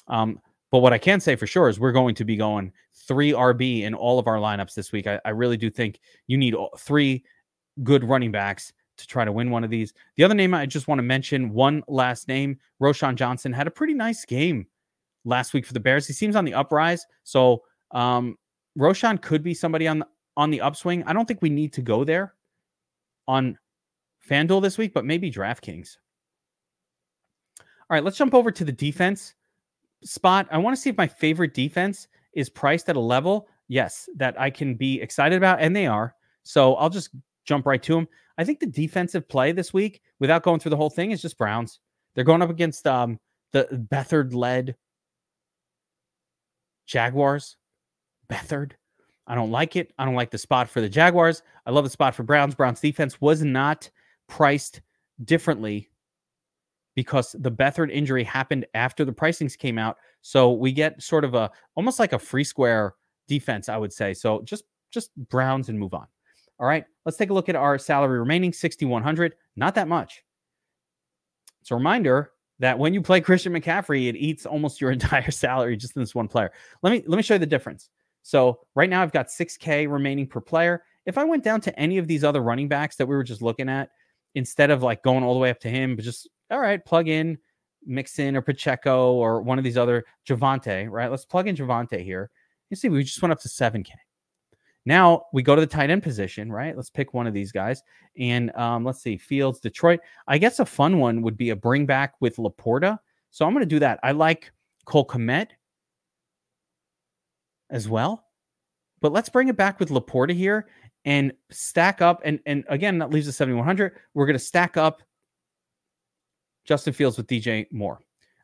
[0.09, 3.33] Um, but what I can say for sure is we're going to be going three
[3.33, 5.07] RB in all of our lineups this week.
[5.07, 7.25] I, I really do think you need three
[7.83, 9.93] good running backs to try to win one of these.
[10.17, 13.71] The other name I just want to mention, one last name, Roschon Johnson had a
[13.71, 14.67] pretty nice game
[15.25, 16.07] last week for the Bears.
[16.07, 17.07] He seems on the uprise.
[17.25, 18.37] So um
[18.79, 21.03] Roschon could be somebody on the on the upswing.
[21.05, 22.35] I don't think we need to go there
[23.27, 23.59] on
[24.29, 25.97] FanDuel this week, but maybe DraftKings.
[27.59, 29.35] All right, let's jump over to the defense
[30.05, 30.49] spot.
[30.51, 34.39] I want to see if my favorite defense is priced at a level, yes, that
[34.41, 36.15] I can be excited about, and they are.
[36.43, 37.11] So I'll just
[37.45, 38.09] jump right to them.
[38.39, 41.39] I think the defensive play this week, without going through the whole thing, is just
[41.39, 41.81] Browns.
[42.15, 43.19] They're going up against um,
[43.53, 44.77] the Beathard led
[46.87, 47.57] Jaguars.
[48.29, 48.73] Beathard.
[49.27, 49.93] I don't like it.
[49.99, 51.43] I don't like the spot for the Jaguars.
[51.67, 52.55] I love the spot for Browns.
[52.55, 53.91] Browns defense was not
[54.29, 54.81] priced
[55.25, 55.91] differently
[56.95, 59.97] because the Beathard injury happened after the pricings came out.
[60.23, 62.95] So we get sort of a almost like a free square
[63.29, 64.15] defense, I would say.
[64.15, 66.07] So just just Browns and move on.
[66.59, 70.25] All right, let's take a look at our salary remaining 6100, not that much.
[71.61, 75.77] It's a reminder that when you play Christian McCaffrey, it eats almost your entire salary
[75.77, 76.51] just in this one player.
[76.83, 77.91] Let me let me show you the difference.
[78.27, 80.83] So right now I've got 6k remaining per player.
[81.07, 83.41] If I went down to any of these other running backs that we were just
[83.41, 83.91] looking at,
[84.35, 87.07] instead of like going all the way up to him, but just all right, plug
[87.07, 87.39] in
[87.87, 91.09] Mixon or Pacheco or one of these other Javonte, right?
[91.09, 92.31] Let's plug in Javonte here.
[92.69, 93.91] You see, we just went up to 7K.
[94.87, 96.77] Now we go to the tight end position, right?
[96.77, 97.81] Let's pick one of these guys.
[98.19, 100.01] And um, let's see, Fields, Detroit.
[100.27, 102.99] I guess a fun one would be a bring back with Laporta.
[103.31, 104.01] So I'm going to do that.
[104.03, 104.51] I like
[104.85, 105.51] Cole Kmet
[107.71, 108.25] as well.
[109.01, 110.69] But let's bring it back with Laporta here
[111.05, 112.23] and stack up.
[112.25, 113.93] And, and again, that leaves us 7,100.
[114.15, 115.03] We're going to stack up
[116.65, 118.01] Justin Fields with DJ Moore.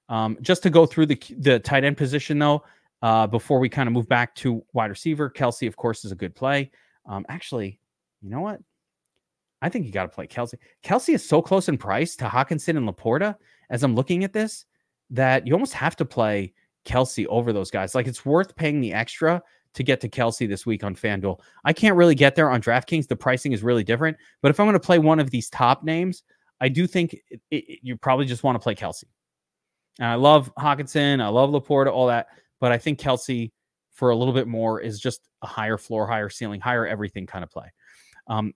[0.09, 2.65] Um, just to go through the the tight end position though,
[3.03, 6.17] uh, before we kind of move back to wide receiver, Kelce of course is a
[6.17, 6.71] good play.
[7.07, 7.81] Um, actually,
[8.21, 8.61] you know what?
[9.63, 10.55] I think you got to play Kelce.
[10.85, 13.37] Kelce is so close in price to Hockenson and Laporta
[13.71, 14.67] as I'm looking at this
[15.11, 16.53] that you almost have to play
[16.85, 17.95] Kelce over those guys.
[17.95, 19.43] Like it's worth paying the extra
[19.75, 21.41] to get to Kelce this week on FanDuel.
[21.65, 23.09] I can't really get there on DraftKings.
[23.09, 24.17] The pricing is really different.
[24.43, 26.23] But if I'm going to play one of these top names,
[26.61, 29.05] I do think it, it, you probably just want to play Kelce.
[29.99, 31.23] And I love Hockenson.
[31.23, 32.29] I love Laporta, all that,
[32.61, 33.51] but I think Kelce
[33.93, 37.45] for a little bit more is just a higher floor, higher ceiling, higher everything kind
[37.45, 37.73] of play.
[38.27, 38.53] Um,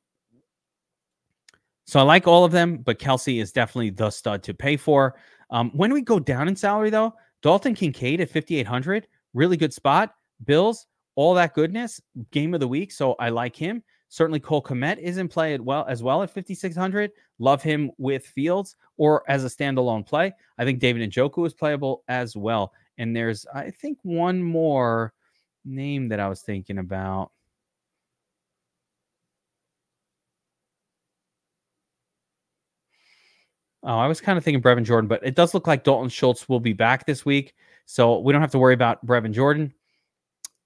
[1.87, 5.17] so I like all of them, but Kelce is definitely the stud to pay for.
[5.51, 10.15] Um, when we go down in salary, though, Dalton Kincaid at 5,800, really good spot.
[10.45, 12.93] Bills, all that goodness, game of the week.
[12.93, 13.83] So I like him.
[14.09, 17.11] Certainly, Cole Kmet is in play well as well at 5,600.
[17.39, 20.33] Love him with Fields or as a standalone play.
[20.59, 22.73] I think David Njoku is playable as well.
[22.99, 25.13] And there's, I think, one more
[25.65, 27.33] name that I was thinking about.
[33.87, 36.49] Oh, I was kind of thinking Brevin Jordan, but it does look like Dalton Schultz
[36.49, 39.73] will be back this week, so we don't have to worry about Brevin Jordan.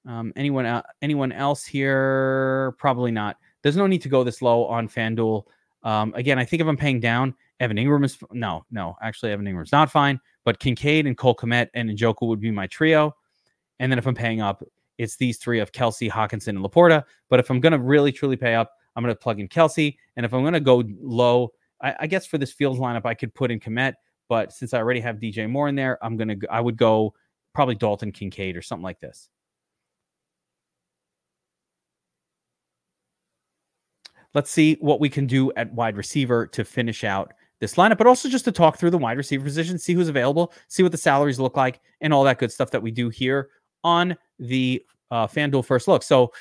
[0.09, 2.74] Um, anyone uh, anyone else here?
[2.78, 3.37] Probably not.
[3.62, 5.44] There's no need to go this low on FanDuel.
[5.83, 8.96] Um, again, I think if I'm paying down, Evan Engram is no, no.
[9.02, 10.18] Actually, Evan Engram's not fine.
[10.44, 13.14] But Kincaid and Cole Kmet and Njoku would be my trio.
[13.78, 14.62] And then if I'm paying up,
[14.96, 17.04] it's these three of Kelce, Hockenson, and Laporta.
[17.28, 19.96] But if I'm to really truly pay up, I'm to plug in Kelce.
[20.16, 23.34] And if I'm to go low, I, I, guess for this Fields lineup, I could
[23.34, 23.94] put in Kmet.
[24.28, 27.14] But since I already have DJ Moore in there, I'm to I would go
[27.52, 29.28] probably Dalton Kincaid or something like this.
[34.32, 38.06] Let's see what we can do at wide receiver to finish out this lineup, but
[38.06, 40.98] also just to talk through the wide receiver position, see who's available, see what the
[40.98, 43.50] salaries look like, and all that good stuff that we do here
[43.84, 46.02] on the uh, FanDuel First Look.
[46.02, 46.32] So,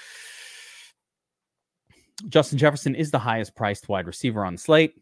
[2.27, 4.93] Justin Jefferson is the highest priced wide receiver on the slate.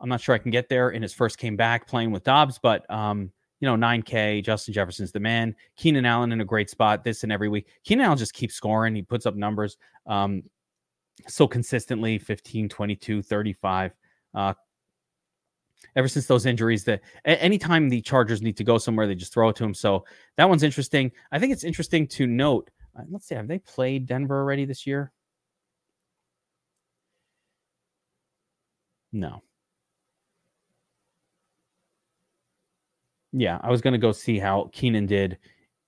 [0.00, 2.58] I'm not sure I can get there in his first came back playing with Dobbs,
[2.62, 5.54] but um, you know, 9K, Justin Jefferson's the man.
[5.76, 7.66] Keenan Allen in a great spot this and every week.
[7.84, 8.94] Keenan Allen just keeps scoring.
[8.94, 9.76] He puts up numbers.
[10.06, 10.44] Um,
[11.26, 13.92] so consistently 15, 22, 35.
[14.34, 14.54] Uh,
[15.96, 19.48] ever since those injuries, that anytime the Chargers need to go somewhere, they just throw
[19.48, 19.74] it to him.
[19.74, 20.04] So
[20.36, 21.10] that one's interesting.
[21.32, 22.70] I think it's interesting to note.
[22.96, 25.12] Uh, let's see, have they played Denver already this year?
[29.12, 29.42] No.
[33.32, 35.38] Yeah, I was going to go see how Keenan did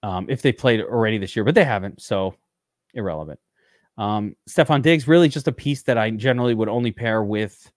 [0.02, 2.02] um, if they played already this year, but they haven't.
[2.02, 2.34] So
[2.94, 3.40] irrelevant.
[3.98, 7.70] Um, Stefon Diggs, really just a piece that I generally would only pair with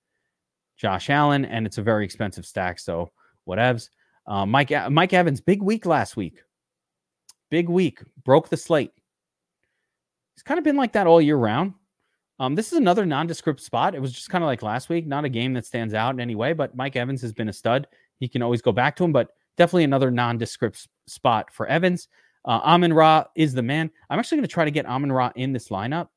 [0.78, 2.80] Josh Allen, and it's a very expensive stack.
[2.80, 3.12] So
[3.48, 3.90] whatevs.
[4.26, 6.42] Uh, Mike Mike Evans, big week last week.
[7.50, 8.92] Big week, broke the slate.
[10.36, 11.74] He's kind of been like that all year round.
[12.40, 13.94] Um, this is another nondescript spot.
[13.94, 16.20] It was just kind of like last week, not a game that stands out in
[16.20, 17.88] any way, but Mike Evans has been a stud.
[18.20, 22.08] He can always go back to him, but definitely another nondescript spot for Evans.
[22.46, 23.90] Uh, Amon Ra is the man.
[24.10, 26.10] I'm actually going to try to get Amon Ra in this lineup.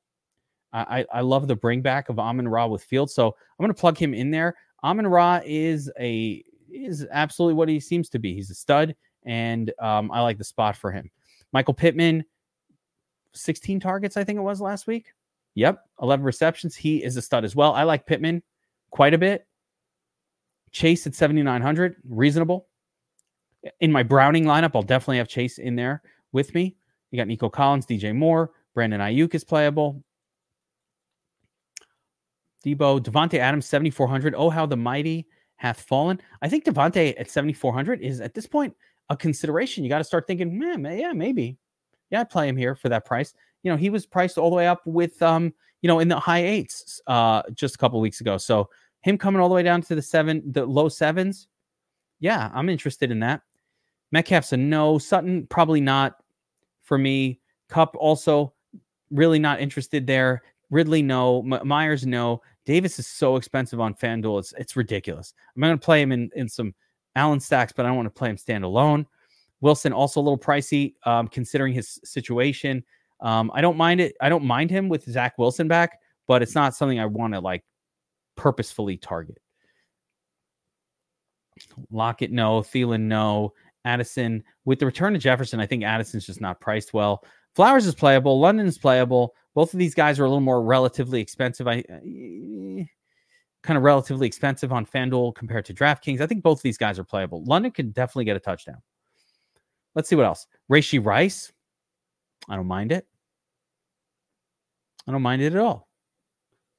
[0.72, 3.80] I, I love the bring back of Amon Ra with Field, so I'm going to
[3.80, 4.56] plug him in there.
[4.84, 8.34] Amon Ra is a is absolutely what he seems to be.
[8.34, 8.94] He's a stud,
[9.24, 11.10] and um, I like the spot for him.
[11.52, 12.24] Michael Pittman,
[13.32, 15.12] 16 targets, I think it was last week.
[15.54, 16.76] Yep, 11 receptions.
[16.76, 17.72] He is a stud as well.
[17.72, 18.42] I like Pittman
[18.90, 19.46] quite a bit.
[20.72, 22.66] Chase at 7,900, reasonable.
[23.80, 26.02] In my Browning lineup, I'll definitely have Chase in there
[26.32, 26.76] with me.
[27.10, 30.02] You got Nico Collins, DJ Moore, Brandon Aiyuk is playable.
[32.64, 34.34] Deebo, Davante Adams, 7,400.
[34.36, 35.26] Oh, how the mighty
[35.56, 36.20] hath fallen.
[36.42, 38.74] I think Davante at 7,400 is at this point
[39.08, 39.84] a consideration.
[39.84, 41.56] You got to start thinking, man, yeah, maybe.
[42.10, 43.34] Yeah, I'd play him here for that price.
[43.62, 46.18] You know, he was priced all the way up with, um, you know, in the
[46.18, 48.36] high eights uh, just a couple weeks ago.
[48.36, 48.68] So
[49.00, 51.48] him coming all the way down to the seven, the low sevens.
[52.20, 53.42] Yeah, I'm interested in that.
[54.12, 54.98] Metcalf's a no.
[54.98, 56.22] Sutton, probably not
[56.82, 57.40] for me.
[57.68, 58.52] Kupp, also
[59.10, 60.42] really not interested there.
[60.70, 61.40] Ridley, no.
[61.40, 62.42] M- Meyers, no.
[62.64, 64.38] Davis is so expensive on FanDuel.
[64.40, 65.34] It's it's ridiculous.
[65.54, 66.74] I'm going to play him in, in some
[67.14, 69.06] Allen stacks, but I don't want to play him standalone.
[69.60, 72.84] Wilson also a little pricey, um, considering his situation.
[73.20, 74.16] Um, I don't mind it.
[74.20, 77.40] I don't mind him with Zach Wilson back, but it's not something I want to
[77.40, 77.64] like
[78.36, 79.38] purposefully target.
[81.90, 82.60] Lockett, no.
[82.60, 83.54] Thielen, no.
[83.86, 87.24] Addison, with the return of Jefferson, I think Addison's just not priced well.
[87.54, 88.38] Flowers is playable.
[88.38, 89.34] London's playable.
[89.54, 91.66] Both of these guys are a little more relatively expensive.
[91.66, 92.84] I uh,
[93.62, 96.20] kind of relatively expensive on FanDuel compared to DraftKings.
[96.20, 97.42] I think both of these guys are playable.
[97.44, 98.82] London can definitely get a touchdown.
[99.94, 100.46] Let's see what else.
[100.70, 101.52] Rashee Rice.
[102.48, 103.06] I don't mind it.
[105.08, 105.88] I don't mind it at all.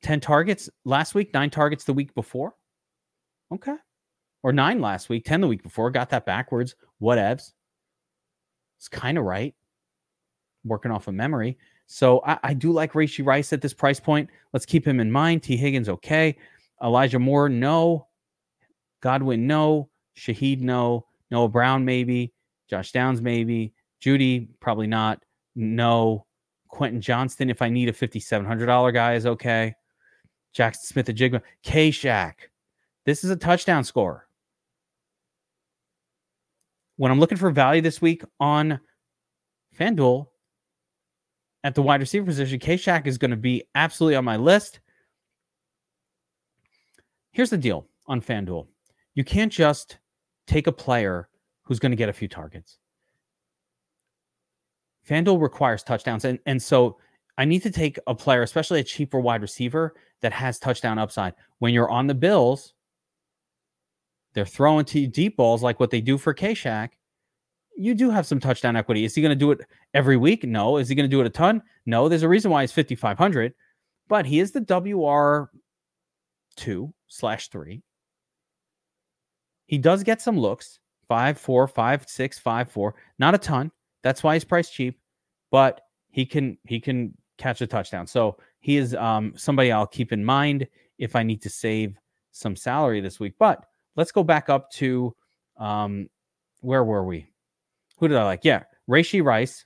[0.04, 2.54] 10 targets last week, nine targets the week before.
[3.52, 3.76] Okay.
[4.44, 5.90] Or nine last week, 10 the week before.
[5.90, 6.76] Got that backwards.
[7.02, 7.54] Whatevs.
[8.78, 9.54] It's kind of right.
[10.64, 11.58] Working off of memory.
[11.88, 14.30] So I, I do like Rashee Rice at this price point.
[14.54, 15.44] Let's keep him in mind.
[15.44, 15.56] T.
[15.56, 16.38] Higgins, okay.
[16.84, 18.08] Elijah Moore, no.
[19.02, 19.90] Godwin, no.
[20.18, 21.06] Shaheed, no.
[21.32, 22.34] Noah Brown, maybe.
[22.70, 23.74] Josh Downs, maybe.
[24.04, 25.24] Jeudy, probably not.
[25.56, 26.26] No.
[26.68, 29.74] Quentin Johnston, if I need a $5,700 guy, is okay.
[30.56, 31.42] Jaxon Smith-Njigba.
[31.64, 32.50] K Shack.
[33.06, 34.27] This is a touchdown score.
[36.98, 38.80] When I'm looking for value this week on
[39.80, 40.28] FanDuel
[41.64, 44.80] at the wide receiver position, K Shack is going to be absolutely on my list.
[47.32, 48.68] Here's the deal on FanDuel
[49.14, 50.00] you can't just
[50.48, 51.30] take a player
[51.64, 52.78] who's going to get a few targets.
[55.08, 56.26] FanDuel requires touchdowns.
[56.26, 56.98] And, and so
[57.38, 61.34] I need to take a player, especially a cheaper wide receiver that has touchdown upside.
[61.60, 62.74] When you're on the Bills,
[64.38, 66.96] they're throwing to deep balls like what they do for K Shack.
[67.76, 69.04] You do have some touchdown equity.
[69.04, 69.62] Is he going to do it
[69.96, 70.44] every week?
[70.44, 70.78] No.
[70.78, 71.64] Is he going to do it a ton?
[71.88, 72.08] No.
[72.08, 73.56] There's a reason why he's 5,500,
[74.08, 75.50] but he is the WR2
[77.08, 77.82] slash three.
[79.66, 82.94] He does get some looks five, four, five, six, five, four.
[83.18, 83.72] Not a ton.
[84.04, 85.00] That's why he's priced cheap,
[85.50, 88.06] but he can he can catch a touchdown.
[88.06, 90.68] So he is um, somebody I'll keep in mind
[91.00, 91.98] if I need to save
[92.34, 93.34] some salary this week.
[93.40, 93.66] But
[93.98, 95.14] let's go back up to
[95.58, 96.08] um,
[96.62, 97.28] where were we?
[97.98, 98.42] Who did I like?
[98.44, 99.66] Yeah, Rashee Rice.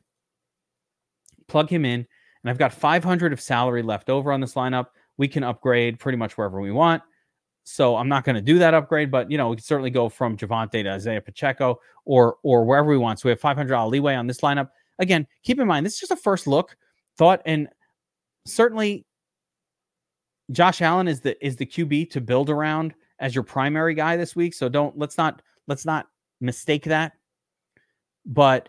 [1.48, 2.08] Plug him in,
[2.44, 4.88] and I've got 500 of salary left over on this lineup.
[5.17, 7.04] We can upgrade pretty much wherever we want.
[7.63, 10.10] So I'm not going to do that upgrade, but you know we can certainly go
[10.10, 13.20] from Javonte to Isaiah Pacheco or or wherever we want.
[13.20, 14.70] So we have $500 leeway on this lineup.
[14.98, 16.76] Again, keep in mind this is just a first look
[17.17, 17.67] thought, and
[18.48, 19.06] certainly
[20.52, 24.36] Josh Allen is the is the QB to build around as your primary guy this
[24.36, 24.53] week.
[24.53, 26.07] So don't let's not let's not
[26.41, 27.13] mistake that.
[28.25, 28.67] But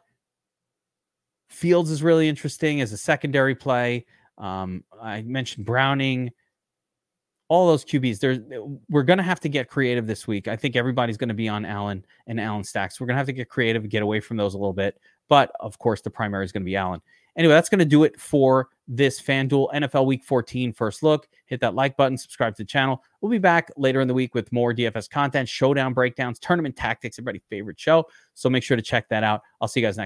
[1.49, 4.07] Fields is really interesting as a secondary play.
[4.39, 6.31] Um, I mentioned Browning
[7.49, 8.21] all those QBs.
[8.21, 8.39] There's
[8.89, 10.49] we're gonna have to get creative this week.
[10.49, 13.01] I think everybody's gonna be on Allen and Allen stacks.
[13.01, 14.99] We're gonna have to get creative and get away from those a little bit.
[15.29, 17.01] But of course, the primary is gonna be Allen.
[17.37, 21.29] Anyway, that's gonna do it for this FanDuel NFL Week 14 first look.
[21.47, 23.03] Hit that like button, subscribe to the channel.
[23.21, 27.19] We'll be back later in the week with more DFS content, showdown breakdowns, tournament tactics,
[27.19, 28.07] everybody's favorite show.
[28.35, 29.43] So make sure to check that out.
[29.61, 30.01] I'll see you guys next.